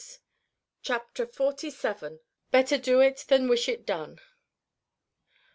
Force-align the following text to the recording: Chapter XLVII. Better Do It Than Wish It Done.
Chapter 0.81 1.25
XLVII. 1.27 2.21
Better 2.49 2.79
Do 2.79 3.01
It 3.01 3.23
Than 3.27 3.47
Wish 3.47 3.69
It 3.69 3.85
Done. 3.85 4.19